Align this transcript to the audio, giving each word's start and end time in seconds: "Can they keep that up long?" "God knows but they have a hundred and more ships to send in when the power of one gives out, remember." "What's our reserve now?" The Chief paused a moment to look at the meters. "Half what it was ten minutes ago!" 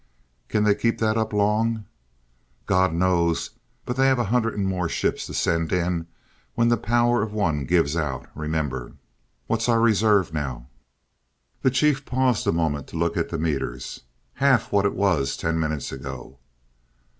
"Can 0.49 0.63
they 0.63 0.73
keep 0.73 0.97
that 0.97 1.15
up 1.15 1.31
long?" 1.31 1.85
"God 2.65 2.91
knows 2.91 3.51
but 3.85 3.97
they 3.97 4.07
have 4.07 4.17
a 4.17 4.23
hundred 4.33 4.55
and 4.55 4.65
more 4.65 4.89
ships 4.89 5.27
to 5.27 5.33
send 5.35 5.71
in 5.71 6.07
when 6.55 6.69
the 6.69 6.75
power 6.75 7.21
of 7.21 7.33
one 7.33 7.65
gives 7.65 7.95
out, 7.95 8.25
remember." 8.33 8.93
"What's 9.45 9.69
our 9.69 9.79
reserve 9.79 10.33
now?" 10.33 10.65
The 11.61 11.69
Chief 11.69 12.03
paused 12.03 12.47
a 12.47 12.51
moment 12.51 12.87
to 12.87 12.97
look 12.97 13.15
at 13.15 13.29
the 13.29 13.37
meters. 13.37 14.01
"Half 14.33 14.71
what 14.71 14.87
it 14.87 14.95
was 14.95 15.37
ten 15.37 15.59
minutes 15.59 15.91
ago!" 15.91 16.39